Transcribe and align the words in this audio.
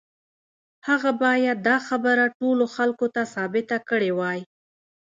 هغه 0.87 1.11
بايد 1.21 1.57
دا 1.67 1.77
خبره 1.87 2.25
ټولو 2.39 2.65
خلکو 2.75 3.05
ته 3.15 3.21
ثابته 3.33 3.77
کړې 3.89 4.11
وای. 4.19 4.39